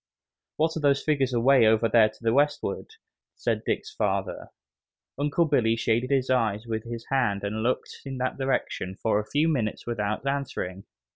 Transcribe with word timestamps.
"What 0.55 0.75
are 0.75 0.79
those 0.79 1.03
figures 1.03 1.31
away 1.31 1.67
over 1.67 1.87
there 1.87 2.09
to 2.09 2.23
the 2.23 2.33
westward?" 2.33 2.95
said 3.35 3.61
Dick's 3.63 3.93
father. 3.93 4.47
Uncle 5.19 5.45
Billy 5.45 5.75
shaded 5.75 6.09
his 6.09 6.27
eyes 6.31 6.65
with 6.65 6.85
his 6.85 7.05
hand 7.11 7.43
and 7.43 7.61
looked 7.61 7.99
in 8.03 8.17
that 8.17 8.39
direction 8.39 8.95
for 8.95 9.19
a 9.19 9.27
few 9.29 9.47
minutes 9.47 9.85
without 9.85 10.25
answering. 10.25 10.85